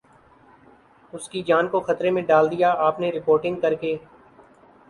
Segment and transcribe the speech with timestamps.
[1.13, 3.95] اسکی جان کو خطرے میں ڈال دیا آپ نے رپورٹنگ کر کے